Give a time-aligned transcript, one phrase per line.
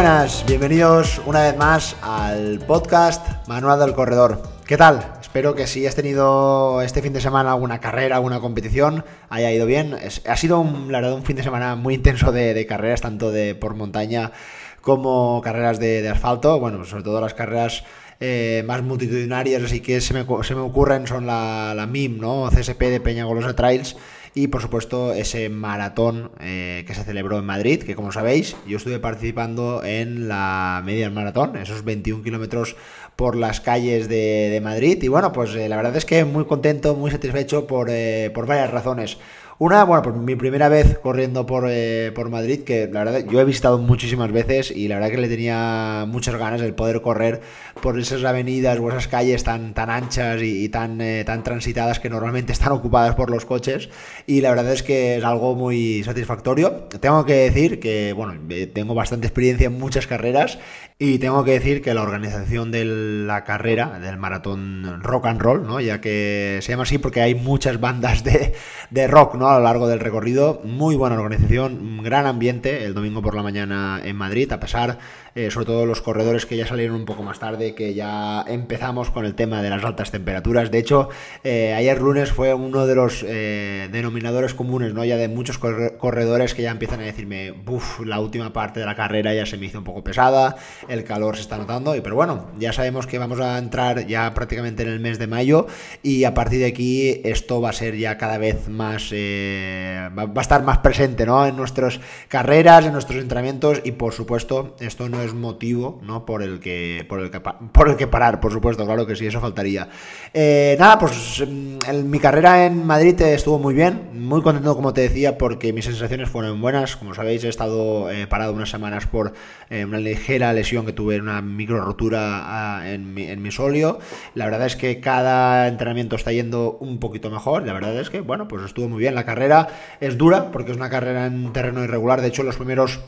[0.00, 4.40] Buenas, bienvenidos una vez más al podcast Manual del Corredor.
[4.64, 5.12] ¿Qué tal?
[5.20, 9.66] Espero que si has tenido este fin de semana alguna carrera, alguna competición, haya ido
[9.66, 9.94] bien.
[10.26, 13.54] ha sido, un, la verdad, un fin de semana muy intenso de, carreras, tanto de
[13.54, 14.32] por montaña
[14.80, 16.58] como carreras de, asfalto.
[16.58, 17.84] Bueno, sobre todo las carreras
[18.20, 22.48] eh, más multitudinarias, así que se me, ocurren son la, la MIM, ¿no?
[22.48, 23.96] CSP de Peñagolosa Trails
[24.34, 28.76] y por supuesto ese maratón eh, que se celebró en Madrid, que como sabéis yo
[28.76, 32.76] estuve participando en la media maratón, esos 21 kilómetros
[33.16, 36.94] por las calles de, Madrid y bueno, pues eh, la verdad es que muy contento,
[36.94, 39.18] muy satisfecho por, eh, por varias razones.
[39.62, 43.42] Una, bueno, por mi primera vez corriendo por, eh, por Madrid, que la verdad yo
[43.42, 47.42] he visitado muchísimas veces y la verdad que le tenía muchas ganas el poder correr
[47.82, 52.08] por esas avenidas o esas calles tan, tan anchas y, tan, eh, tan transitadas que
[52.08, 53.90] normalmente están ocupadas por los coches.
[54.26, 56.88] Y la verdad es que es algo muy satisfactorio.
[56.98, 60.58] Tengo que decir que, bueno, eh, tengo bastante experiencia en muchas carreras
[60.98, 65.66] y tengo que decir que la organización de la carrera, del maratón rock and roll,
[65.66, 65.80] ¿no?
[65.80, 68.54] Ya que se llama así porque hay muchas bandas de,
[68.90, 69.49] de rock, ¿no?
[69.50, 70.60] A lo largo del recorrido.
[70.62, 75.00] Muy buena organización, gran ambiente el domingo por la mañana en Madrid, a pesar
[75.34, 79.10] eh, sobre todo los corredores que ya salieron un poco más tarde, que ya empezamos
[79.10, 80.70] con el tema de las altas temperaturas.
[80.70, 81.08] De hecho,
[81.44, 85.04] eh, ayer lunes fue uno de los eh, denominadores comunes, ¿no?
[85.04, 88.96] Ya de muchos corredores que ya empiezan a decirme, uff, la última parte de la
[88.96, 90.56] carrera ya se me hizo un poco pesada,
[90.88, 94.34] el calor se está notando, y pero bueno, ya sabemos que vamos a entrar ya
[94.34, 95.66] prácticamente en el mes de mayo
[96.02, 100.40] y a partir de aquí esto va a ser ya cada vez más, va, a
[100.40, 101.46] estar más presente, ¿no?
[101.46, 106.24] En nuestras carreras, en nuestros entrenamientos y por supuesto esto no es motivo ¿no?
[106.24, 109.26] por, el que, por, el que, por el que parar, por supuesto, claro que sí,
[109.26, 109.88] eso faltaría.
[110.32, 115.38] Eh, nada, pues mi carrera en Madrid estuvo muy bien, muy contento como te decía
[115.38, 119.32] porque mis sensaciones fueron buenas, como sabéis he estado eh, parado unas semanas por
[119.70, 123.98] eh, una ligera lesión que tuve, una micro rotura ah, en, mi, en mi solio,
[124.34, 128.20] la verdad es que cada entrenamiento está yendo un poquito mejor, la verdad es que
[128.20, 129.68] bueno, pues estuvo muy bien, la carrera
[130.00, 133.00] es dura porque es una carrera en terreno irregular, de hecho los primeros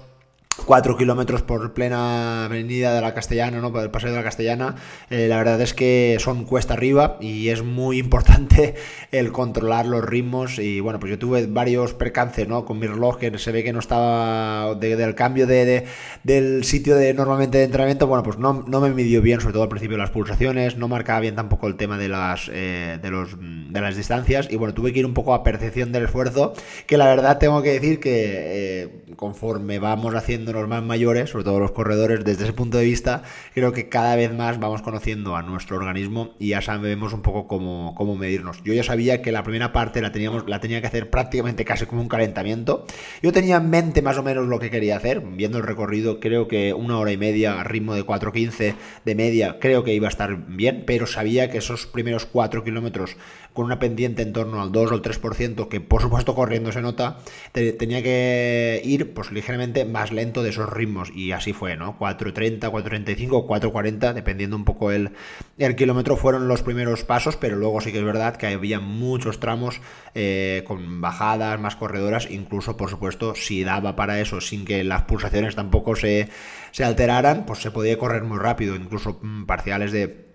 [0.66, 3.72] 4 kilómetros por plena avenida de la Castellana, ¿no?
[3.72, 4.76] Por el paseo de la Castellana,
[5.10, 8.74] eh, la verdad es que son cuesta arriba y es muy importante
[9.10, 10.58] el controlar los ritmos.
[10.58, 12.64] Y bueno, pues yo tuve varios percances, ¿no?
[12.64, 15.86] Con mi reloj que se ve que no estaba del cambio de,
[16.22, 19.62] del sitio de normalmente de entrenamiento, bueno, pues no, no, me midió bien, sobre todo
[19.62, 23.36] al principio las pulsaciones, no marcaba bien tampoco el tema de las, eh, de, los,
[23.40, 24.48] de las distancias.
[24.50, 26.52] Y bueno, tuve que ir un poco a percepción del esfuerzo,
[26.86, 31.44] que la verdad tengo que decir que eh, conforme vamos haciendo los más mayores, sobre
[31.44, 33.22] todo los corredores, desde ese punto de vista,
[33.54, 37.46] creo que cada vez más vamos conociendo a nuestro organismo y ya sabemos un poco
[37.46, 38.62] cómo, cómo medirnos.
[38.64, 41.86] Yo ya sabía que la primera parte la, teníamos, la tenía que hacer prácticamente casi
[41.86, 42.86] como un calentamiento.
[43.22, 46.48] Yo tenía en mente más o menos lo que quería hacer, viendo el recorrido, creo
[46.48, 48.74] que una hora y media a ritmo de 4.15
[49.04, 53.16] de media, creo que iba a estar bien, pero sabía que esos primeros 4 kilómetros
[53.52, 56.82] con una pendiente en torno al 2 o el 3%, que por supuesto corriendo se
[56.82, 57.18] nota,
[57.52, 61.10] tenía que ir pues ligeramente más lento de esos ritmos.
[61.14, 61.98] Y así fue, ¿no?
[61.98, 65.12] 4.30, 4.35, 4.40, dependiendo un poco el,
[65.58, 69.40] el kilómetro, fueron los primeros pasos, pero luego sí que es verdad que había muchos
[69.40, 69.80] tramos
[70.14, 75.02] eh, con bajadas, más corredoras, incluso por supuesto si daba para eso sin que las
[75.02, 76.28] pulsaciones tampoco se,
[76.70, 80.31] se alteraran, pues se podía correr muy rápido, incluso mm, parciales de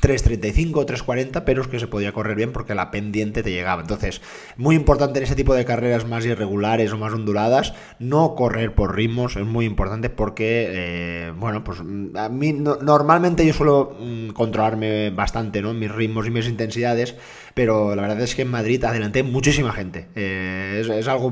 [0.00, 3.82] 3.35, 3.40, pero es que se podía correr bien porque la pendiente te llegaba.
[3.82, 4.22] Entonces,
[4.56, 8.94] muy importante en ese tipo de carreras más irregulares o más onduladas, no correr por
[8.94, 15.10] ritmos, es muy importante porque, eh, bueno, pues a mí normalmente yo suelo mm, controlarme
[15.10, 15.74] bastante, ¿no?
[15.74, 17.16] Mis ritmos y mis intensidades,
[17.60, 20.08] pero la verdad es que en Madrid adelanté muchísima gente.
[20.14, 21.30] Eh, es, algo,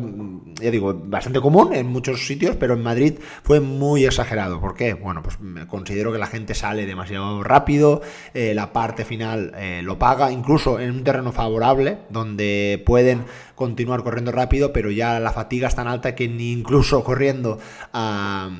[0.60, 4.60] ya digo, bastante común en muchos sitios, pero en Madrid fue muy exagerado.
[4.60, 4.92] ¿Por qué?
[4.92, 5.38] Bueno, pues
[5.68, 8.02] considero que la gente sale demasiado rápido,
[8.34, 13.24] eh, la parte final eh, lo paga, incluso en un terreno favorable, donde pueden
[13.54, 17.58] continuar corriendo rápido, pero ya la fatiga es tan alta que ni incluso corriendo
[17.94, 18.50] a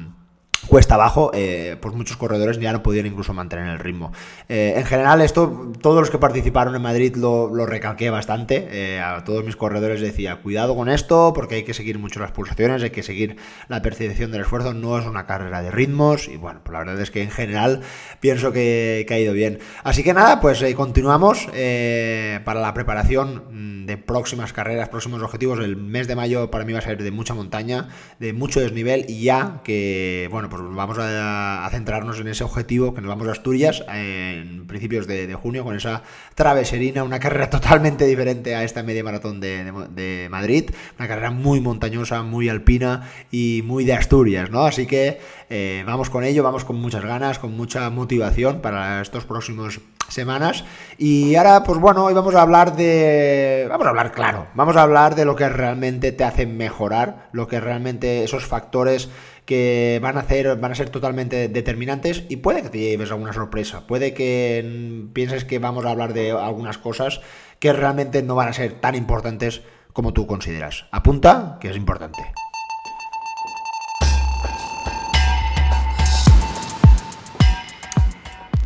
[0.69, 4.12] cuesta abajo, eh, pues muchos corredores ya no podían incluso mantener el ritmo.
[4.49, 8.69] Eh, en general, esto, todos los que participaron en Madrid lo, lo recalqué bastante.
[8.70, 12.32] Eh, a todos mis corredores decía, cuidado con esto, porque hay que seguir mucho las
[12.32, 13.37] pulsaciones, hay que seguir
[13.69, 16.29] la percepción del esfuerzo, no es una carrera de ritmos.
[16.29, 17.81] Y bueno, pues la verdad es que en general
[18.21, 19.59] pienso que, que ha ido bien.
[19.85, 25.59] Así que nada, pues continuamos para la preparación de próximas carreras, próximos objetivos.
[25.61, 27.88] El mes de mayo para mí va a ser de mucha montaña,
[28.19, 33.01] de mucho desnivel y ya que, bueno, pues vamos a, centrarnos en ese objetivo, que
[33.01, 36.03] nos vamos a Asturias en principios de, junio con esa
[36.35, 42.23] traveserina, una carrera totalmente diferente a esta media maratón de, Madrid, una carrera muy montañosa,
[42.23, 44.65] muy alpina y muy de Asturias, ¿no?
[44.65, 45.21] Así que
[45.51, 50.65] eh, vamos con ello, vamos con muchas ganas, con mucha motivación para estos próximos semanas.
[50.97, 53.67] Y ahora, pues bueno, hoy vamos a hablar de...
[53.69, 57.47] Vamos a hablar claro, vamos a hablar de lo que realmente te hace mejorar, lo
[57.47, 59.09] que realmente esos factores
[59.49, 63.33] que van a hacer, van a ser totalmente determinantes y puede que te lleves alguna
[63.33, 67.23] sorpresa, puede que pienses que vamos a hablar de algunas cosas
[67.59, 69.62] que realmente no van a ser tan importantes
[69.95, 70.85] como tú consideras.
[70.91, 72.31] Apunta que es importante.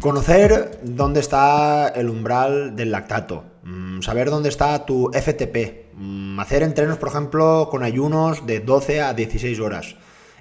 [0.01, 6.65] Conocer dónde está el umbral del lactato, mm, saber dónde está tu FTP, mm, hacer
[6.65, 9.95] entrenos, por ejemplo, con ayunos de 12 a 16 horas.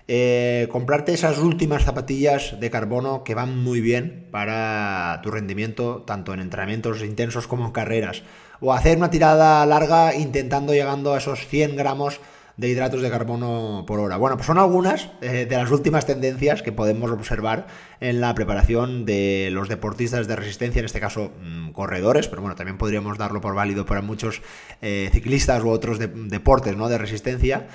[0.08, 6.34] Eh, comprarte esas últimas zapatillas de carbono que van muy bien para tu rendimiento, tanto
[6.34, 8.24] en entrenamientos intensos como en carreras.
[8.60, 12.20] O hacer una tirada larga intentando llegando a esos 100 gramos
[12.58, 14.18] de hidratos de carbono por hora.
[14.18, 17.68] Bueno, pues son algunas eh, de las últimas tendencias que podemos observar
[18.00, 22.56] en la preparación de los deportistas de resistencia, en este caso mm, corredores, pero bueno,
[22.56, 24.42] también podríamos darlo por válido para muchos
[24.82, 26.88] eh, ciclistas u otros deportes ¿no?
[26.90, 27.68] de resistencia.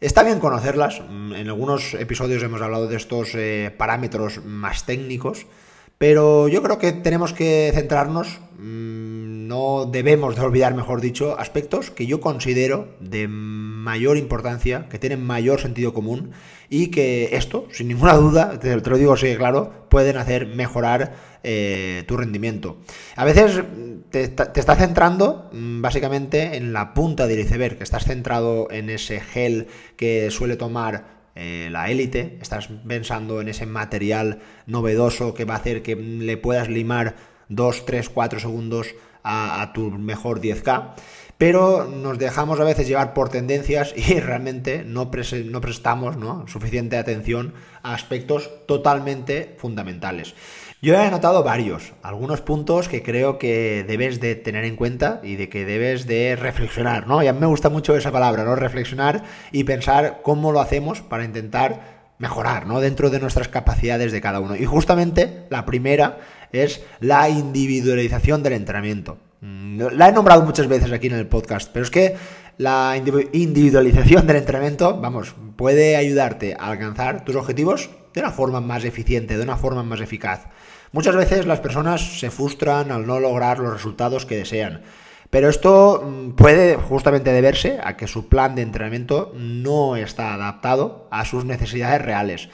[0.00, 5.46] Está bien conocerlas, mm, en algunos episodios hemos hablado de estos eh, parámetros más técnicos,
[5.98, 9.19] pero yo creo que tenemos que centrarnos, mm,
[9.50, 15.26] no debemos de olvidar, mejor dicho, aspectos que yo considero de mayor importancia, que tienen
[15.26, 16.30] mayor sentido común
[16.68, 22.04] y que esto, sin ninguna duda, te, lo digo así claro, pueden hacer mejorar eh,
[22.06, 22.78] tu rendimiento.
[23.16, 23.64] A veces
[24.10, 28.88] te, te estás centrando mm, básicamente en la punta del iceberg, que estás centrado en
[28.88, 29.66] ese gel
[29.96, 35.58] que suele tomar eh, la élite, estás pensando en ese material novedoso que va a
[35.58, 37.16] hacer que le puedas limar
[37.48, 40.94] 2, 3, 4 segundos a, tu mejor 10K,
[41.38, 45.10] pero nos dejamos a veces llevar por tendencias y realmente no,
[45.44, 46.46] no prestamos ¿no?
[46.48, 50.34] suficiente atención a aspectos totalmente fundamentales.
[50.82, 55.36] Yo he anotado varios, algunos puntos que creo que debes de tener en cuenta y
[55.36, 57.22] de que debes de reflexionar, ¿no?
[57.22, 58.56] Y a mí me gusta mucho esa palabra, ¿no?
[58.56, 62.80] Reflexionar y pensar cómo lo hacemos para intentar mejorar, ¿no?
[62.80, 64.56] Dentro de nuestras capacidades de cada uno.
[64.56, 66.18] Y justamente la primera
[66.52, 69.18] es la individualización del entrenamiento.
[69.40, 72.16] Mm, la he nombrado muchas veces aquí en el podcast, pero es que
[72.58, 72.94] la
[73.32, 79.36] individualización del entrenamiento, vamos, puede ayudarte a alcanzar tus objetivos de una forma más eficiente,
[79.38, 80.46] de una forma más eficaz.
[80.92, 84.82] Muchas veces las personas se frustran al no lograr los resultados que desean.
[85.30, 91.06] Pero esto mm, puede justamente deberse a que su plan de entrenamiento no está adaptado
[91.10, 92.48] a sus necesidades reales.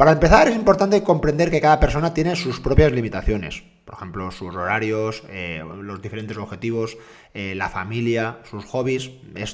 [0.00, 3.62] Para empezar, es importante comprender que cada persona tiene sus propias limitaciones.
[3.84, 6.96] Por ejemplo, sus horarios, eh, los diferentes objetivos,
[7.34, 9.10] eh, la familia, sus hobbies.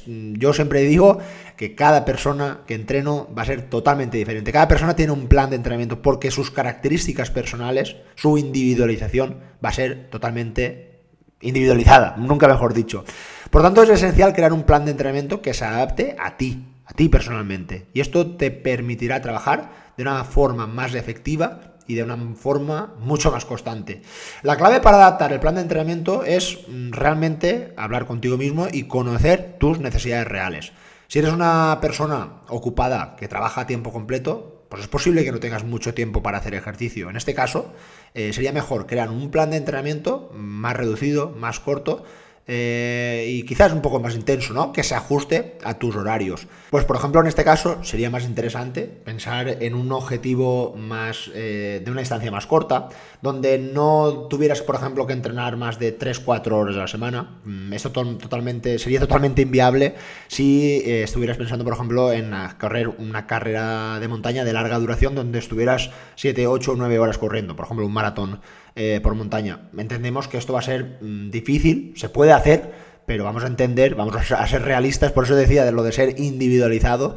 [0.06, 1.18] yo siempre digo
[1.56, 4.52] que cada persona que entreno va a ser totalmente diferente.
[4.52, 9.72] Cada persona tiene un plan de entrenamiento porque sus características personales, su individualización, va a
[9.72, 11.00] ser totalmente
[11.40, 13.04] individualizada, nunca mejor dicho.
[13.50, 16.94] Por tanto, es esencial crear un plan de entrenamiento que se adapte a ti, a
[16.94, 17.88] ti personalmente.
[17.92, 23.30] Y esto te permitirá trabajar de una forma más efectiva y de una forma mucho
[23.30, 24.02] más constante.
[24.42, 28.84] La clave para adaptar el plan de entrenamiento es mm, realmente hablar contigo mismo y
[28.84, 30.72] conocer tus necesidades reales.
[31.08, 35.38] Si eres una persona ocupada que trabaja a tiempo completo, pues es posible que no
[35.38, 37.08] tengas mucho tiempo para hacer ejercicio.
[37.08, 37.72] En este caso,
[38.14, 42.02] eh, sería mejor crear un plan de entrenamiento más reducido, más corto,
[42.48, 44.72] eh, y quizás un poco más intenso, ¿no?
[44.72, 46.46] Que se ajuste a tus horarios.
[46.70, 51.82] Pues por ejemplo, en este caso sería más interesante pensar en un objetivo más eh,
[51.84, 52.88] de una distancia más corta,
[53.20, 57.40] donde no tuvieras, por ejemplo, que entrenar más de 3-4 horas a la semana.
[57.44, 59.96] Mm, esto totalmente, sería totalmente inviable
[60.28, 65.16] si eh, estuvieras pensando, por ejemplo, en correr una carrera de montaña de larga duración
[65.16, 68.40] donde estuvieras 7, 8 o 9 horas corriendo, por ejemplo, un maratón
[68.76, 69.68] eh, por montaña.
[69.76, 72.72] Entendemos que esto va a ser mm, difícil, se puede hacer,
[73.06, 76.20] pero vamos a entender, vamos a ser realistas, por eso decía de lo de ser
[76.20, 77.16] individualizado,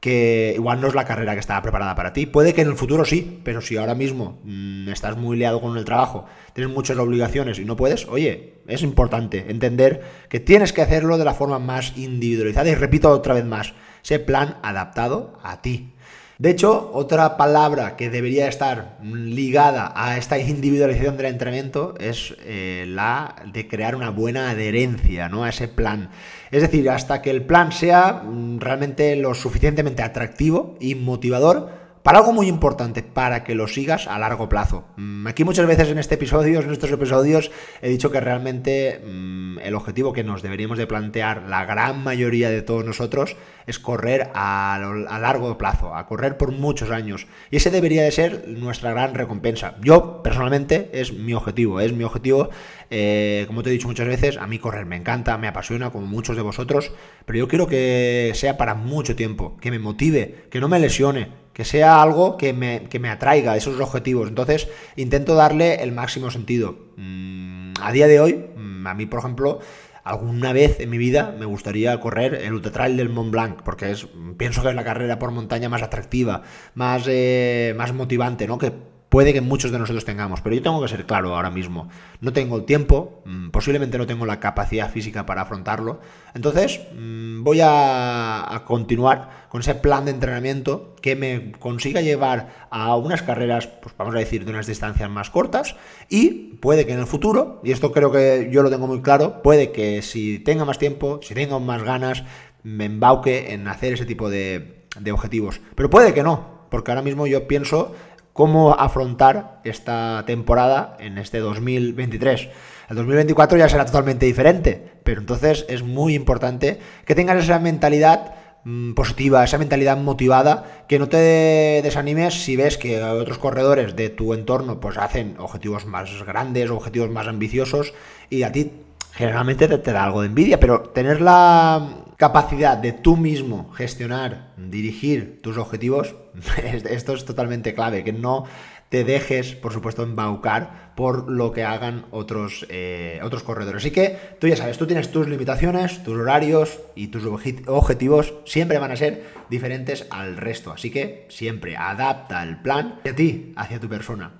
[0.00, 2.26] que igual no es la carrera que estaba preparada para ti.
[2.26, 5.76] Puede que en el futuro sí, pero si ahora mismo mm, estás muy liado con
[5.76, 10.82] el trabajo, tienes muchas obligaciones y no puedes, oye, es importante entender que tienes que
[10.82, 15.62] hacerlo de la forma más individualizada y repito otra vez más, ese plan adaptado a
[15.62, 15.92] ti.
[16.38, 22.84] De hecho, otra palabra que debería estar ligada a esta individualización del entrenamiento es eh,
[22.86, 25.42] la de crear una buena adherencia ¿no?
[25.42, 26.10] a ese plan.
[26.52, 32.18] Es decir, hasta que el plan sea mm, realmente lo suficientemente atractivo y motivador para
[32.18, 34.84] algo muy importante, para que lo sigas a largo plazo.
[34.96, 37.50] Mm, aquí muchas veces en este episodio, en estos episodios,
[37.82, 42.50] he dicho que realmente mm, el objetivo que nos deberíamos de plantear la gran mayoría
[42.50, 43.36] de todos nosotros
[43.66, 44.78] es correr a,
[45.20, 47.26] largo plazo, a correr por muchos años.
[47.50, 49.76] Y ese debería de ser nuestra gran recompensa.
[49.82, 52.48] Yo, personalmente, es mi objetivo, es mi objetivo,
[52.90, 56.06] eh, como te he dicho muchas veces, a mí correr me encanta, me apasiona, como
[56.06, 56.92] muchos de vosotros,
[57.26, 61.28] pero yo quiero que sea para mucho tiempo, que me motive, que no me lesione,
[61.58, 64.28] que sea algo que me, que me atraiga esos objetivos.
[64.28, 66.78] Entonces, intento darle el máximo sentido.
[66.96, 69.58] Mm, a día de hoy, mm, a mí, por ejemplo,
[70.04, 73.90] alguna vez en mi vida me gustaría correr el Ultra Trail del Mont Blanc, porque
[73.90, 76.42] es, pienso que es la carrera por montaña más atractiva,
[76.74, 78.56] más, eh, más motivante, ¿no?
[78.56, 78.72] Que
[79.08, 81.88] puede que muchos de nosotros tengamos, pero yo tengo que ser claro ahora mismo.
[82.20, 86.00] No tengo el tiempo, mm, posiblemente no tengo la capacidad física para afrontarlo.
[86.34, 92.96] Entonces mm, voy a, continuar con ese plan de entrenamiento que me consiga llevar a
[92.96, 95.76] unas carreras, pues vamos a decir, de unas distancias más cortas
[96.08, 99.42] y puede que en el futuro, y esto creo que yo lo tengo muy claro,
[99.42, 102.24] puede que si tenga más tiempo, si tenga más ganas,
[102.62, 105.60] me embauque en hacer ese tipo de objetivos.
[105.74, 107.94] Pero puede que no, porque ahora mismo yo pienso
[108.38, 112.48] cómo afrontar esta temporada en este 2023.
[112.88, 118.36] El 2024 ya será totalmente diferente, pero entonces es muy importante que tengas esa mentalidad
[118.62, 124.08] mm, positiva, esa mentalidad motivada, que no te desanimes si ves que otros corredores de
[124.08, 127.92] tu entorno pues hacen objetivos más grandes, objetivos más ambiciosos
[128.30, 128.70] y a ti
[129.14, 135.40] generalmente te, da algo de envidia, pero tener la capacidad de tú mismo gestionar, dirigir
[135.40, 136.16] tus objetivos,
[136.90, 138.44] esto es totalmente clave, que no
[138.88, 143.82] te dejes, por supuesto, embaucar por lo que hagan otros, eh, otros corredores.
[143.82, 148.78] Así que tú ya sabes, tú tienes tus limitaciones, tus horarios y tus objetivos siempre
[148.78, 150.72] van a ser diferentes al resto.
[150.72, 154.32] Así que siempre adapta el plan de ti hacia tu persona.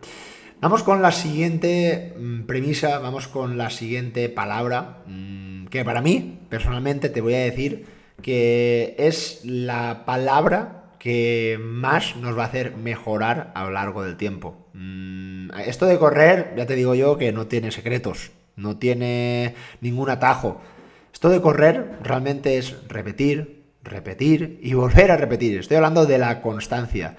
[0.60, 6.40] Vamos con la siguiente mm, premisa, vamos con la siguiente palabra, mm, que para mí,
[6.48, 7.86] personalmente, te voy a decir
[8.22, 14.16] que es la palabra que más nos va a hacer mejorar a lo largo del
[14.16, 14.66] tiempo.
[14.72, 20.10] Mm, esto de correr, ya te digo yo, que no tiene secretos, no tiene ningún
[20.10, 20.60] atajo.
[21.12, 25.60] Esto de correr realmente es repetir, repetir y volver a repetir.
[25.60, 27.14] Estoy hablando de la constancia.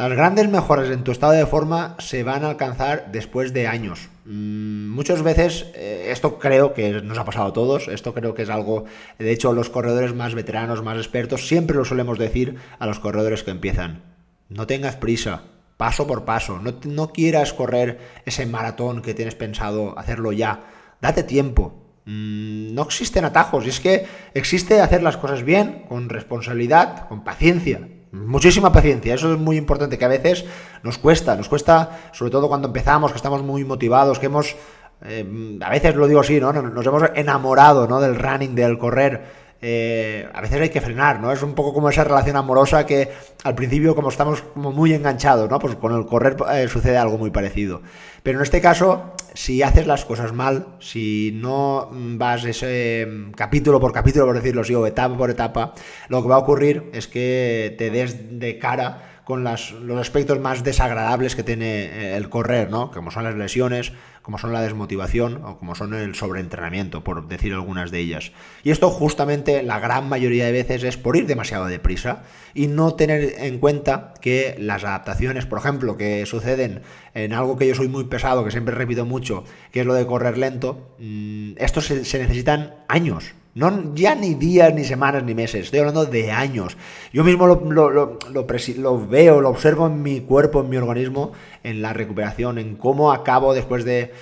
[0.00, 4.08] Las grandes mejoras en tu estado de forma se van a alcanzar después de años.
[4.24, 8.40] Mm, muchas veces, eh, esto creo que nos ha pasado a todos, esto creo que
[8.40, 8.86] es algo,
[9.18, 13.42] de hecho los corredores más veteranos, más expertos, siempre lo solemos decir a los corredores
[13.42, 14.02] que empiezan.
[14.48, 15.42] No tengas prisa,
[15.76, 20.62] paso por paso, no, no quieras correr ese maratón que tienes pensado hacerlo ya,
[21.02, 21.74] date tiempo,
[22.06, 27.22] mm, no existen atajos, y es que existe hacer las cosas bien, con responsabilidad, con
[27.22, 27.86] paciencia.
[28.12, 30.44] Muchísima paciencia, eso es muy importante, que a veces
[30.82, 34.56] nos cuesta, nos cuesta, sobre todo cuando empezamos, que estamos muy motivados, que hemos,
[35.02, 36.52] eh, a veces lo digo así, ¿no?
[36.52, 38.00] Nos hemos enamorado, ¿no?
[38.00, 39.39] Del running, del correr.
[39.62, 41.32] Eh, a veces hay que frenar, ¿no?
[41.32, 43.10] Es un poco como esa relación amorosa que
[43.44, 45.58] al principio como estamos como muy enganchados, ¿no?
[45.58, 47.82] Pues con el correr eh, sucede algo muy parecido.
[48.22, 53.80] Pero en este caso, si haces las cosas mal, si no vas ese mm, capítulo
[53.80, 55.74] por capítulo, por decirlo así, o etapa por etapa,
[56.08, 60.62] lo que va a ocurrir es que te des de cara con los aspectos más
[60.62, 62.90] desagradables que tiene eh, el correr, ¿no?
[62.90, 67.54] Como son las lesiones, como son la desmotivación o como son el sobreentrenamiento, por decir
[67.54, 68.32] algunas de ellas.
[68.62, 72.94] Y esto justamente la gran mayoría de veces es por ir demasiado deprisa y no
[72.94, 76.82] tener en cuenta que las adaptaciones, por ejemplo, que suceden
[77.14, 80.06] en algo que yo soy muy pesado, que siempre repito mucho, que es lo de
[80.06, 85.64] correr lento, mm, esto se necesitan años no ya ni días, ni semanas, ni meses.
[85.64, 86.76] Estoy hablando de años.
[87.12, 91.32] Yo mismo lo, lo, veo, lo observo en mi cuerpo, en mi organismo,
[91.64, 94.12] en la recuperación, en cómo acabo después de,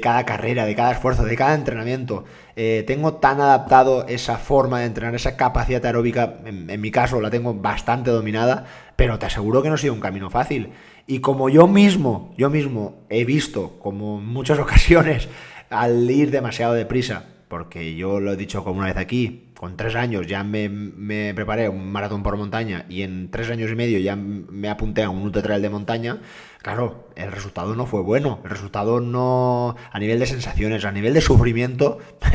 [0.00, 2.24] cada carrera, de cada esfuerzo, de cada entrenamiento.
[2.54, 7.20] Eh, tengo tan adaptado esa forma de entrenar, esa capacidad aeróbica, en, en, mi caso
[7.20, 10.72] la tengo bastante dominada, pero te aseguro que no ha sido un camino fácil.
[11.08, 15.28] Y como yo mismo, yo mismo he visto, como en muchas ocasiones,
[15.68, 19.94] al ir demasiado deprisa, porque yo lo he dicho como una vez aquí, con tres
[19.94, 24.16] años ya me, preparé un maratón por montaña y en tres años y medio ya
[24.16, 26.22] me apunté a un ultra de montaña,
[26.62, 31.12] claro, el resultado no fue bueno, el resultado no, a nivel de sensaciones, a nivel
[31.12, 31.98] de sufrimiento,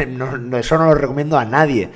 [0.59, 1.89] eso no lo recomiendo a nadie.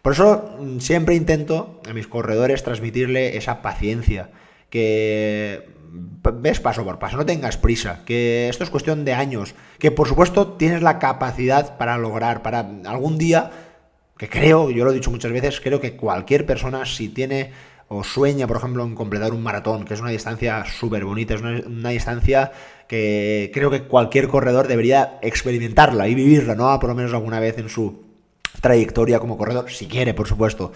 [0.00, 4.30] Por eso mm, siempre intento a mis corredores transmitirle esa paciencia,
[4.70, 9.90] que ves paso por paso, no tengas prisa, que esto es cuestión de años, que
[9.90, 13.50] por supuesto tienes la capacidad para lograr, para algún día,
[14.16, 17.52] que creo, yo lo he dicho muchas veces, creo que cualquier persona si tiene
[17.88, 21.40] o sueña, por ejemplo, en completar un maratón, que es una distancia súper bonita, es
[21.40, 22.52] una, distancia
[22.86, 26.78] que creo que cualquier corredor debería experimentarla y vivirla, ¿no?
[26.78, 28.04] Por lo menos alguna vez en su
[28.60, 30.72] trayectoria como corredor, si quiere, por supuesto.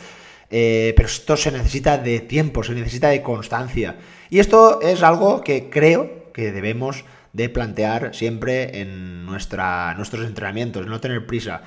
[0.55, 3.97] Eh, pero esto se necesita de tiempo, se necesita de constancia.
[4.29, 10.87] Y esto es algo que creo que debemos de plantear siempre en nuestra, nuestros entrenamientos,
[10.87, 11.63] no tener prisa.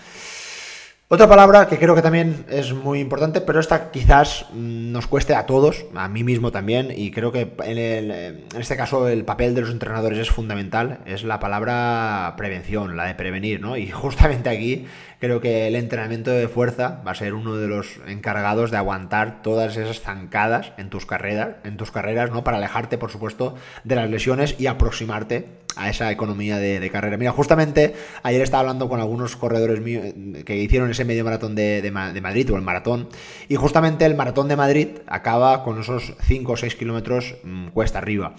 [1.08, 5.36] Otra palabra que creo que también es muy importante, pero esta quizás mm, nos cueste
[5.36, 9.54] a todos, a mí mismo también, y creo que en, en, este caso el papel
[9.54, 13.78] de los entrenadores es fundamental, es la palabra prevención, la de prevenir, ¿no?
[13.78, 14.88] Y justamente aquí
[15.26, 19.42] creo que el entrenamiento de fuerza va a ser uno de los encargados de aguantar
[19.42, 22.44] todas esas zancadas en tus carreras, en tus carreras, ¿no?
[22.44, 27.18] Para alejarte, por supuesto, de las lesiones y aproximarte a esa economía de, carrera.
[27.18, 30.06] Mira, justamente ayer estaba hablando con algunos corredores míos
[30.46, 33.10] que hicieron ese medio maratón de, de, Madrid o el maratón,
[33.50, 37.98] y justamente el maratón de Madrid acaba con esos 5 o 6 kilómetros mm, cuesta
[37.98, 38.36] arriba.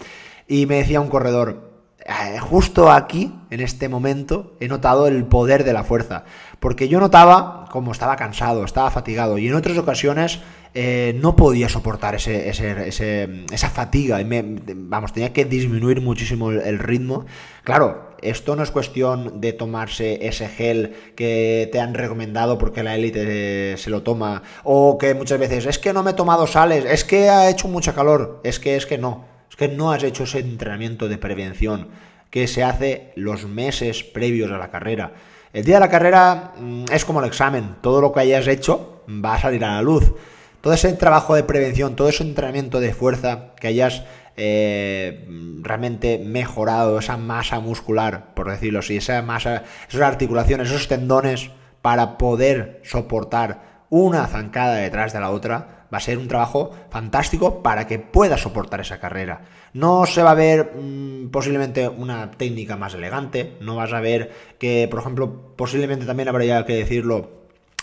[0.49, 1.66] Y me decía un corredor,
[2.09, 6.25] eh, justo aquí, en este momento, he notado el poder de la fuerza.
[6.61, 10.39] Porque yo notaba como estaba cansado, estaba fatigado y en otras ocasiones
[10.73, 14.21] eh, no podía soportar ese, esa fatiga.
[14.21, 14.45] Y me,
[14.75, 17.27] vamos, tenía que disminuir muchísimo el, ritmo.
[17.65, 22.95] Claro, esto no es cuestión de tomarse ese gel que te han recomendado porque la
[22.95, 24.43] élite se lo toma.
[24.63, 27.67] O que muchas veces, es que no me he tomado sales, es que ha hecho
[27.67, 31.89] mucha calor, es que es que no que no has hecho ese entrenamiento de prevención
[32.31, 35.13] que se hace los meses previos a la carrera.
[35.53, 39.03] El día de la carrera mm, es como el examen, todo lo que hayas hecho
[39.09, 40.13] va a salir a la luz.
[40.61, 44.03] Todo ese trabajo de prevención, todo ese entrenamiento de fuerza que hayas
[44.37, 45.27] eh,
[45.63, 52.19] realmente mejorado, esa masa muscular, por decirlo así, esa masa, esas articulaciones, esos tendones para
[52.19, 57.87] poder soportar una zancada detrás de la otra, va a ser un trabajo fantástico para
[57.87, 59.43] que pueda soportar esa carrera.
[59.73, 64.33] No se va a ver mm, posiblemente una técnica más elegante, no vas a ver
[64.59, 67.31] que, por ejemplo, posiblemente también habría que decirlo,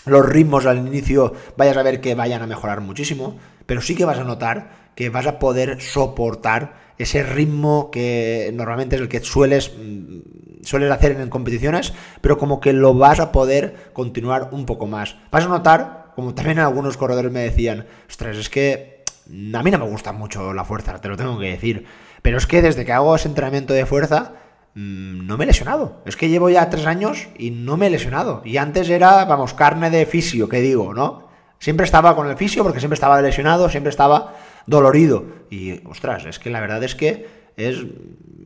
[0.06, 4.04] los ritmos al inicio vayas a ver que vayan a mejorar muchísimo, pero sí que
[4.04, 9.20] vas a notar que vas a poder soportar ese ritmo que normalmente es el que
[9.20, 14.66] sueles, mm, sueles hacer en competiciones, pero como que lo vas a poder continuar un
[14.66, 15.16] poco más.
[15.30, 19.78] Vas a notar como también algunos corredores me decían, ostras, es que a mí no
[19.78, 21.86] me gusta mucho la fuerza, te lo tengo que decir.
[22.22, 24.32] Pero es que desde que hago ese entrenamiento de fuerza,
[24.74, 26.02] mm, no me he lesionado.
[26.06, 28.42] Es que llevo ya tres años y no me he lesionado.
[28.44, 31.28] Y antes era, vamos, carne de fisio, que digo, ¿no?
[31.58, 34.34] Siempre estaba con el fisio porque siempre estaba lesionado, siempre estaba
[34.66, 35.24] dolorido.
[35.50, 37.84] Y, ostras, es que la verdad es que es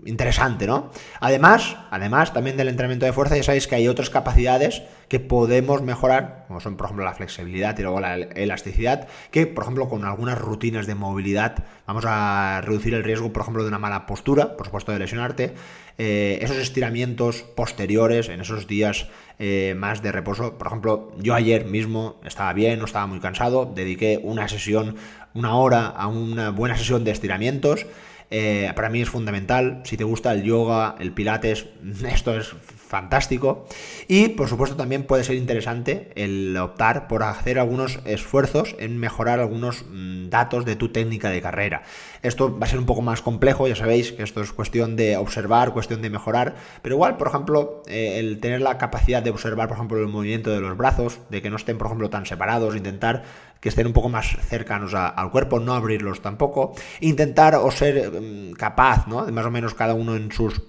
[0.04, 0.90] interesante, ¿no?
[1.20, 5.82] Además, además también del entrenamiento de fuerza, ya sabéis que hay otras capacidades que podemos
[5.82, 10.04] mejorar, como son por ejemplo la flexibilidad y luego la elasticidad, que por ejemplo con
[10.04, 14.56] algunas rutinas de movilidad vamos a reducir el riesgo, por ejemplo, de una mala postura,
[14.56, 15.54] por supuesto de lesionarte,
[15.98, 20.56] eh, esos estiramientos posteriores en esos días eh, más de reposo.
[20.56, 24.96] Por ejemplo, yo ayer mismo estaba bien, no estaba muy cansado, dediqué una sesión,
[25.34, 27.86] una hora a una buena sesión de estiramientos.
[28.30, 29.80] Eh, para mí es fundamental.
[29.84, 31.66] Si te gusta el yoga, el pilates,
[32.06, 32.54] esto es
[32.88, 33.66] fantástico.
[34.08, 39.40] Y por supuesto también puede ser interesante el optar por hacer algunos esfuerzos en mejorar
[39.40, 41.82] algunos mm, datos de tu técnica de carrera.
[42.22, 45.16] Esto va a ser un poco más complejo, ya sabéis que esto es cuestión de
[45.16, 49.68] observar, cuestión de mejorar, pero igual, por ejemplo, eh, el tener la capacidad de observar,
[49.68, 52.74] por ejemplo, el movimiento de los brazos, de que no estén, por ejemplo, tan separados,
[52.74, 53.22] intentar
[53.60, 58.52] que estén un poco más cercanos al cuerpo, no abrirlos tampoco, intentar o ser mm,
[58.52, 59.24] capaz, ¿no?
[59.24, 60.62] De más o menos cada uno en sus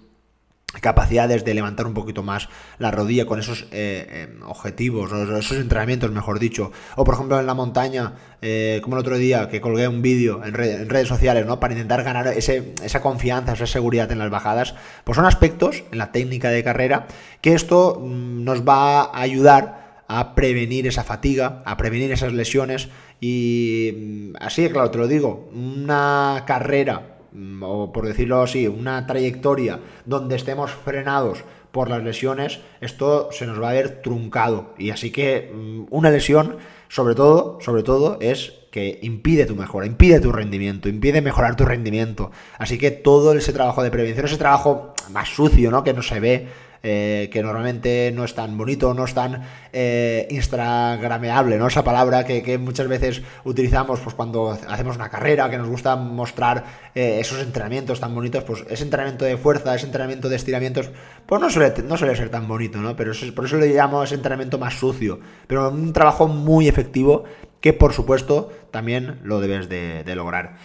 [0.82, 2.48] capacidades de levantar un poquito más
[2.78, 6.72] la rodilla con esos eh, eh, objetivos, o esos entrenamientos, mejor dicho.
[6.96, 10.44] O por ejemplo en la montaña, eh, como el otro día que colgué un vídeo
[10.44, 11.60] en, redes sociales, ¿no?
[11.60, 14.76] Para intentar ganar ese, esa confianza, esa seguridad en las bajadas.
[15.04, 17.08] Pues son aspectos en la técnica de carrera
[17.42, 22.90] que esto mm, nos va a ayudar a prevenir esa fatiga, a prevenir esas lesiones
[23.22, 29.06] y mm, así, claro, te lo digo, una carrera Mm, o por decirlo así, una
[29.06, 34.74] trayectoria donde estemos frenados por las lesiones, esto se nos va a ver truncado.
[34.78, 39.86] Y así que mm, una lesión, sobre todo, sobre todo, es que impide tu mejora,
[39.86, 42.32] impide tu rendimiento, impide mejorar tu rendimiento.
[42.58, 45.84] Así que todo ese trabajo de prevención, ese trabajo más sucio, ¿no?
[45.84, 46.48] Que no se ve,
[46.84, 51.68] eh, que normalmente no es tan bonito, no es tan eh, instagrameable, ¿no?
[51.68, 56.64] Esa palabra que, muchas veces utilizamos pues, cuando hacemos una carrera, que nos gusta mostrar
[56.96, 60.90] eh, esos entrenamientos tan bonitos, pues ese entrenamiento de fuerza, ese entrenamiento de estiramientos,
[61.26, 62.96] pues no suele, no suele ser tan bonito, ¿no?
[62.96, 67.26] Pero por eso le llamo ese entrenamiento más sucio, pero un trabajo muy efectivo
[67.62, 70.58] que por supuesto también lo debes de, lograr.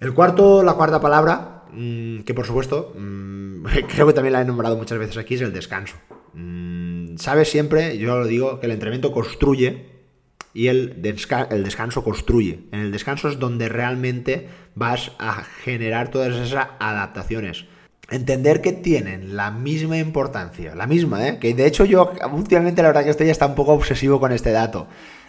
[0.00, 1.55] El cuarto, la cuarta palabra,
[2.24, 5.52] que por supuesto, mm, creo que también la he nombrado muchas veces aquí, es el
[5.52, 5.96] descanso.
[6.34, 9.86] Mm, sabes siempre, yo lo digo, que el entrenamiento construye
[10.54, 11.02] y el,
[11.50, 12.60] el descanso construye.
[12.72, 17.66] En el descanso es donde realmente vas a generar todas esas adaptaciones
[18.10, 21.38] entender que tienen la misma importancia, la misma, ¿eh?
[21.38, 24.52] que de hecho yo últimamente la verdad que estoy hasta un poco obsesivo con este
[24.52, 24.86] dato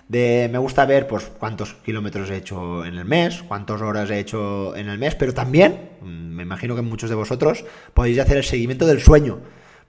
[0.07, 4.19] de me gusta ver pues cuántos kilómetros he hecho en el mes, cuántas horas he
[4.19, 8.37] hecho en el mes, pero también, mm, me imagino que muchos de vosotros podéis hacer
[8.37, 9.39] el seguimiento del sueño.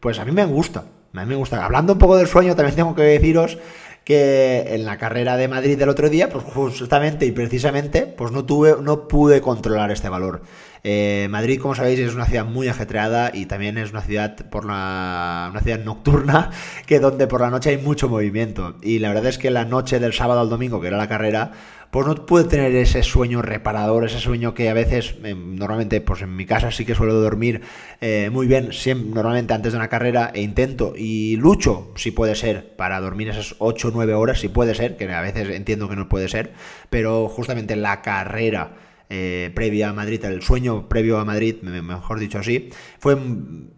[0.00, 1.64] Pues a mí me gusta, a mí me gusta.
[1.64, 3.58] Hablando un poco del sueño, también tengo que deciros
[4.04, 8.44] que en la carrera de Madrid del otro día, pues justamente y precisamente, pues no
[8.44, 10.42] tuve, no pude controlar este valor.
[10.84, 14.64] Eh, Madrid, como sabéis, es una ciudad muy ajetreada y también es una ciudad por
[14.64, 16.50] una ciudad nocturna
[16.86, 18.76] que donde por la noche hay mucho movimiento.
[18.82, 21.52] Y la verdad es que la noche del sábado al domingo, que era la carrera,
[21.90, 26.20] pues no pude tener ese sueño reparador, ese sueño que a veces, eh, normalmente, pues
[26.22, 27.62] en mi casa sí que suelo dormir
[28.00, 32.34] eh, muy bien, siempre, normalmente antes de una carrera, e intento y lucho, si puede
[32.34, 35.88] ser, para dormir esas 8 o 9 horas, si puede ser, que a veces entiendo
[35.88, 36.52] que no puede ser,
[36.90, 38.72] pero justamente la carrera
[39.10, 43.16] eh, previa a Madrid, el sueño previo a Madrid, mejor dicho así, fue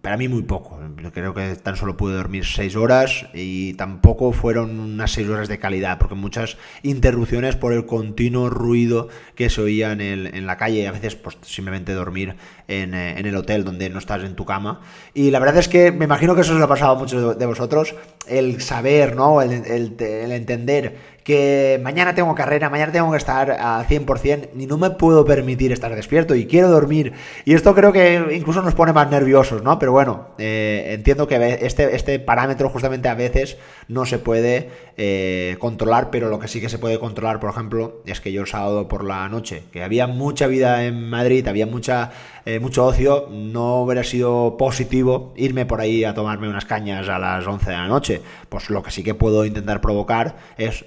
[0.00, 0.80] para mí muy poco.
[1.12, 5.58] Creo que tan solo pude dormir seis horas y tampoco fueron unas seis horas de
[5.58, 10.56] calidad, porque muchas interrupciones por el continuo ruido que se oía en, el, en la
[10.56, 12.34] calle, a veces pues, simplemente dormir
[12.66, 14.80] en, eh, en, el hotel donde no estás en tu cama.
[15.14, 17.38] Y la verdad es que me imagino que eso se lo ha pasado a muchos
[17.38, 17.94] de vosotros,
[18.26, 19.42] el saber, ¿no?
[19.42, 24.78] el, el entender que mañana tengo carrera, mañana tengo que estar al 100% y no
[24.78, 27.12] me puedo permitir estar despierto y quiero dormir.
[27.44, 29.78] Y esto creo que incluso nos pone más nerviosos, ¿no?
[29.78, 35.56] Pero bueno, eh, entiendo que este, este parámetro justamente a veces no se puede eh,
[35.59, 38.46] controlar, pero lo que sí que se puede controlar, por ejemplo, es que yo el
[38.46, 42.11] sábado por la noche, que había mucha vida en Madrid, había mucha,
[42.44, 47.18] eh, mucho ocio, no hubiera sido positivo irme por ahí a tomarme unas cañas a
[47.18, 48.20] las 11 de la noche.
[48.48, 50.85] Pues lo que sí que puedo intentar provocar es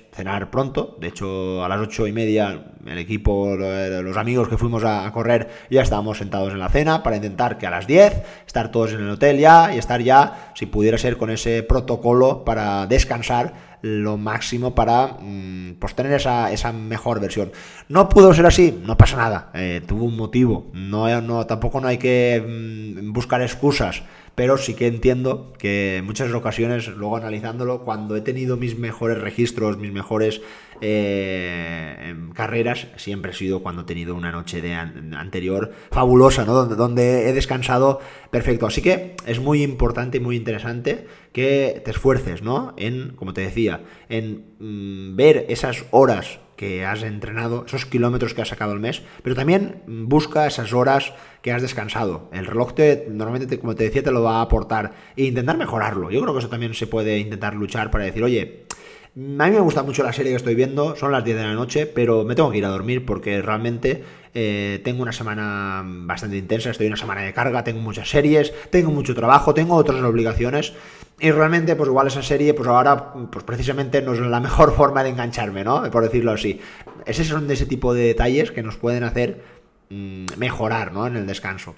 [0.52, 0.98] pronto.
[1.00, 5.50] De hecho, a las ocho y media, el equipo, los amigos que fuimos a correr,
[5.70, 9.02] ya estábamos sentados en la cena para intentar que a las 10 estar todos en
[9.02, 14.16] el hotel ya y estar ya, si pudiera ser, con ese protocolo para descansar lo
[14.18, 17.52] máximo para mm, pues tener esa, esa, mejor versión.
[17.90, 21.90] No pudo ser así, no pasa nada, eh, tuvo un motivo, no, no, tampoco no
[21.90, 24.04] hay que mm, buscar excusas
[24.36, 29.20] pero sí que entiendo que en muchas ocasiones, luego analizándolo, cuando he tenido mis mejores
[29.20, 30.42] registros, mis mejores
[30.82, 36.54] eh, em, carreras, siempre ha sido cuando he tenido una noche de anterior fabulosa, ¿no?
[36.54, 38.00] Donde, donde he descansado
[38.32, 38.66] perfecto.
[38.66, 42.74] Así que es muy importante y muy interesante que te esfuerces, ¿no?
[42.78, 48.42] En, como te decía, en mm, ver esas horas que has entrenado, esos kilómetros que
[48.42, 52.30] has sacado al mes, pero también busca esas horas que has descansado.
[52.32, 56.12] El reloj te, normalmente, como te decía, te lo va a aportar e intentar mejorarlo.
[56.12, 58.66] Yo creo que eso también se puede intentar luchar para decir, oye,
[59.16, 61.54] a mí me gusta mucho la serie que estoy viendo, son las 10 de la
[61.54, 66.38] noche, pero me tengo que ir a dormir porque realmente eh, tengo una semana bastante
[66.38, 70.02] intensa, estoy en una semana de carga, tengo muchas series, tengo mucho trabajo, tengo otras
[70.02, 70.74] obligaciones
[71.20, 75.04] y realmente, pues igual esa serie, pues ahora, pues precisamente no es la mejor forma
[75.04, 75.90] de engancharme, ¿no?
[75.92, 76.60] Por decirlo así.
[77.06, 79.44] Esos son de ese tipo de detalles que nos pueden hacer
[79.90, 81.08] mm, mejorar, ¿no?
[81.08, 81.76] En el descanso.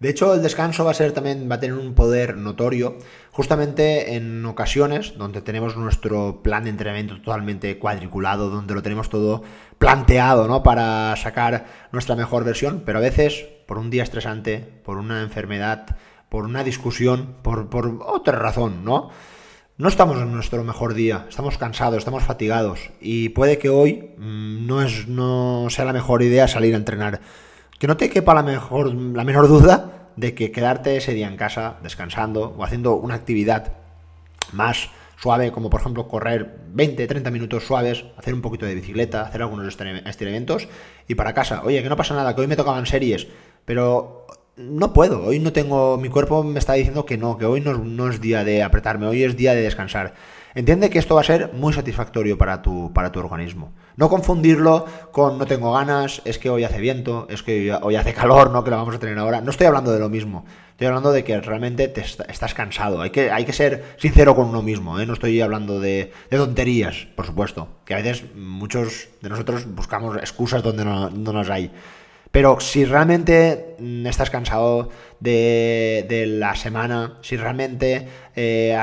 [0.00, 2.96] De hecho, el descanso va a ser también, va a tener un poder notorio,
[3.32, 9.42] justamente en ocasiones donde tenemos nuestro plan de entrenamiento totalmente cuadriculado, donde lo tenemos todo
[9.76, 10.62] planteado, ¿no?
[10.62, 15.98] Para sacar nuestra mejor versión, pero a veces, por un día estresante, por una enfermedad,
[16.30, 17.68] por una discusión, por,
[18.06, 19.10] otra razón, ¿no?
[19.76, 24.66] No estamos en nuestro mejor día, estamos cansados, estamos fatigados y puede que hoy mm,
[24.66, 27.20] no, es, no sea la mejor idea salir a entrenar.
[27.80, 31.38] Que no te quepa la, mejor, la menor duda de que quedarte ese día en
[31.38, 33.72] casa descansando o haciendo una actividad
[34.52, 39.22] más suave, como por ejemplo correr 20, 30 minutos suaves, hacer un poquito de bicicleta,
[39.22, 39.66] hacer algunos
[40.04, 40.68] estiramientos
[41.08, 41.62] y para casa.
[41.64, 43.28] Oye, que no pasa nada, que hoy me tocaban series,
[43.64, 44.26] pero
[44.58, 48.10] no puedo, hoy no tengo, mi cuerpo me está diciendo que no, que hoy no,
[48.10, 50.12] es día de apretarme, hoy es día de descansar.
[50.54, 53.72] Entiende que esto va a ser muy satisfactorio para tu, para tu organismo.
[53.96, 58.12] No confundirlo con no tengo ganas, es que hoy hace viento, es que hoy hace
[58.14, 58.64] calor, ¿no?
[58.64, 59.40] Que lo vamos a tener ahora.
[59.40, 60.44] No estoy hablando de lo mismo.
[60.70, 63.00] Estoy hablando de que realmente te estás cansado.
[63.00, 65.06] Hay que, hay que ser sincero con uno mismo, ¿eh?
[65.06, 67.68] No estoy hablando de, tonterías, por supuesto.
[67.84, 71.70] Que a veces muchos de nosotros buscamos excusas donde no, no nos hay.
[72.30, 78.78] Pero si realmente mm, estás cansado de, la semana, si realmente eh,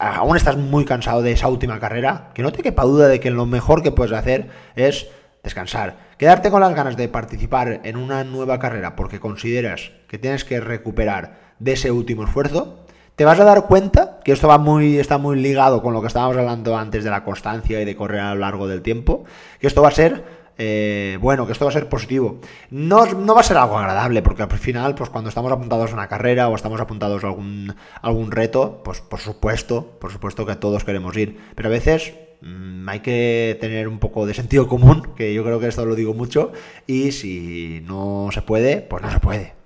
[0.00, 3.30] aún estás muy cansado de esa última carrera, que no te quepa duda de que
[3.30, 5.08] lo mejor que puedes hacer es
[5.42, 6.08] descansar.
[6.18, 10.60] Quedarte con las ganas de participar en una nueva carrera porque consideras que tienes que
[10.60, 12.84] recuperar de ese último esfuerzo,
[13.14, 16.06] te vas a dar cuenta que esto va muy, está muy ligado con lo que
[16.06, 19.24] estábamos hablando antes de la constancia y de correr a lo largo del tiempo,
[19.58, 22.40] que esto va a ser eh, bueno, que esto va a ser positivo.
[22.70, 25.94] No, no, va a ser algo agradable, porque al final, pues cuando estamos apuntados a
[25.94, 30.56] una carrera o estamos apuntados a algún, algún reto, pues por supuesto, por supuesto que
[30.56, 31.38] todos queremos ir.
[31.54, 35.60] Pero a veces mm, hay que tener un poco de sentido común, que yo creo
[35.60, 36.52] que esto lo digo mucho,
[36.86, 39.57] y si no se puede, pues no se puede.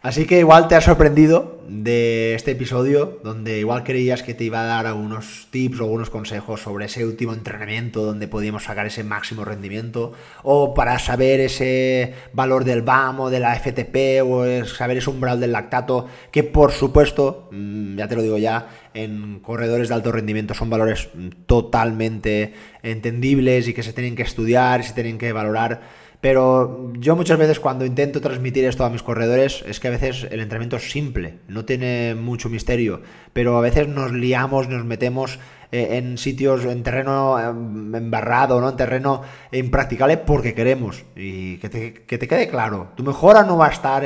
[0.00, 4.62] Así que igual te has sorprendido de este episodio, donde igual creías que te iba
[4.62, 9.02] a dar algunos tips o algunos consejos sobre ese último entrenamiento donde podíamos sacar ese
[9.02, 10.12] máximo rendimiento,
[10.44, 15.40] o para saber ese valor del BAM o de la FTP, o saber ese umbral
[15.40, 20.12] del lactato, que por supuesto, mm, ya te lo digo ya, en corredores de alto
[20.12, 21.08] rendimiento son valores
[21.46, 25.80] totalmente entendibles y que se tienen que estudiar se tienen que valorar
[26.20, 30.26] pero yo muchas veces cuando intento transmitir esto a mis corredores es que a veces
[30.30, 33.02] el entrenamiento es simple, no tiene mucho misterio,
[33.32, 35.38] pero a veces nos liamos, nos metemos
[35.70, 38.70] eh, en sitios, en terreno em, embarrado, ¿no?
[38.70, 41.04] En terreno impracticable porque queremos.
[41.14, 44.02] Y que te, que te quede claro, tu mejora no va a estar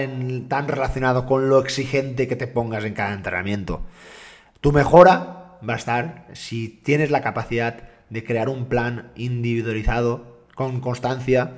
[0.49, 3.83] tan relacionado con lo exigente que te pongas en cada entrenamiento.
[4.61, 10.81] Tu mejora va a estar si tienes la capacidad de crear un plan individualizado con
[10.81, 11.53] constancia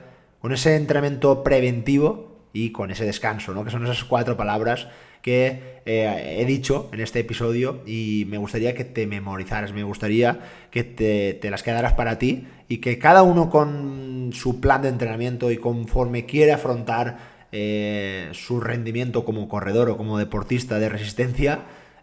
[0.45, 3.65] con ese entrenamiento preventivo y con ese descanso, ¿no?
[3.65, 4.89] Que son esas cuatro palabras
[5.23, 10.41] que eh, he dicho en este episodio y me gustaría que te memorizaras, me gustaría
[10.71, 15.51] que te, las quedaras para ti y que cada uno con su plan de entrenamiento
[15.51, 21.61] y conforme quiere afrontar eh, su rendimiento como corredor o como deportista de resistencia,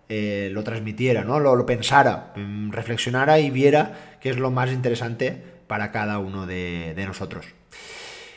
[0.09, 1.39] eh, lo transmitiera, ¿no?
[1.39, 7.03] Lo, pensara, mm, reflexionara y viera qué es lo más interesante para cada uno de
[7.05, 7.45] nosotros.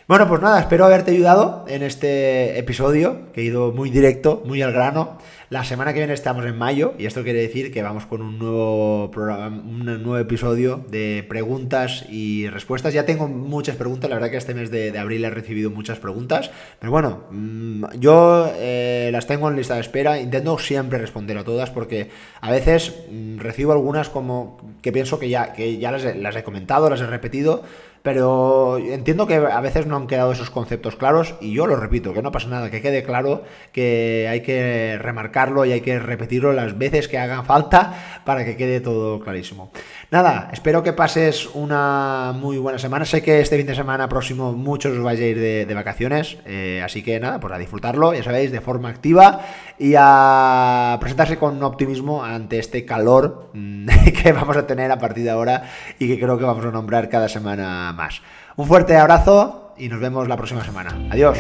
[0.07, 4.61] Bueno, pues nada, espero haberte ayudado en este episodio, que he ido muy directo, muy
[4.61, 5.17] al grano.
[5.51, 8.39] La semana que viene estamos en mayo y esto quiere decir que vamos con un
[8.39, 12.95] nuevo programa, un nuevo episodio de preguntas y respuestas.
[12.95, 16.51] Ya tengo muchas preguntas, la verdad que este mes de, abril he recibido muchas preguntas,
[16.81, 21.45] pero bueno, mm, yo eh, las tengo en lista de espera, intento siempre responder a
[21.45, 22.09] todas porque
[22.41, 26.89] a veces mm, recibo algunas como que pienso que ya, que ya las he comentado,
[26.89, 27.65] las he repetido
[28.05, 32.13] pero entiendo que a veces no han quedado esos conceptos claros y yo lo repito,
[32.13, 34.99] que no pasa nada, que quede claro que hay que
[35.35, 37.93] remarcarlo y hay que repetirlo las veces que hagan falta
[38.25, 39.71] para que quede todo clarísimo.
[40.11, 43.05] Nada, espero que pases una muy buena semana.
[43.05, 46.81] Sé que este fin de semana próximo muchos os vais a ir de, vacaciones, eh,
[46.85, 49.41] así que nada, pues a disfrutarlo, ya sabéis, de forma activa
[49.79, 53.89] y a presentarse con optimismo ante este calor mm,
[54.23, 55.65] que vamos a tener a partir de ahora
[55.99, 58.23] y que creo que vamos a nombrar cada semana más.
[58.57, 60.97] Un fuerte abrazo y nos vemos la próxima semana.
[61.11, 61.39] Adiós.